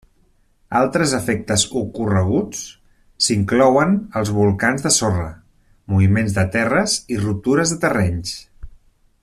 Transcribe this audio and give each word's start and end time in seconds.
Altres 0.77 1.11
efectes 1.17 1.65
ocorreguts 1.81 2.63
s'inclouen 3.25 3.93
els 4.21 4.33
volcans 4.39 4.87
de 4.87 4.95
sorra, 4.99 5.29
moviments 5.95 6.37
de 6.39 6.47
terres 6.57 6.97
i 7.17 7.23
ruptures 7.27 7.75
de 7.75 7.79
terrenys. 7.85 8.33